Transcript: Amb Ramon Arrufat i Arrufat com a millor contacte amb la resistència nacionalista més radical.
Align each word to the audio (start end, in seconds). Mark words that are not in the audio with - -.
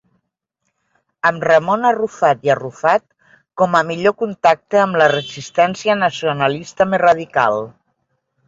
Amb 1.29 1.43
Ramon 1.47 1.85
Arrufat 1.89 2.41
i 2.47 2.51
Arrufat 2.55 3.05
com 3.63 3.79
a 3.81 3.83
millor 3.91 4.15
contacte 4.23 4.81
amb 4.87 5.01
la 5.03 5.11
resistència 5.15 5.99
nacionalista 6.03 6.93
més 6.95 7.05
radical. 7.07 7.63